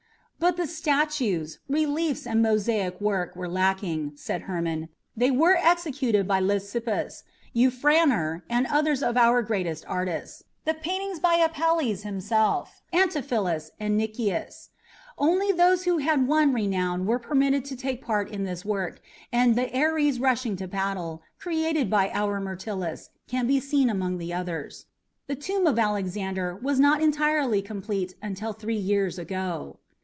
[0.43, 4.89] "But the statues, reliefs, and mosaic work were lacking," said Hermon.
[5.15, 7.21] "They were executed by Lysippus,
[7.55, 14.69] Euphranor, and others of our greatest artists; the paintings by Apelles himself, Antiphilus, and Nicias.
[15.15, 18.99] Only those who had won renown were permitted to take part in this work,
[19.31, 24.33] and the Ares rushing to battle, created by our Myrtilus, can be seen among the
[24.33, 24.87] others.
[25.27, 29.77] The tomb of Alexander was not entirely completed until three years ago."